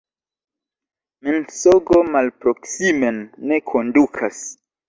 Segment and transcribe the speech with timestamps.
[1.27, 4.45] Mensogo malproksimen ne kondukas.